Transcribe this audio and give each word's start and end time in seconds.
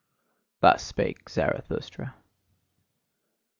Thus 0.61 0.83
spake 0.83 1.29
Zarathustra. 1.29 2.15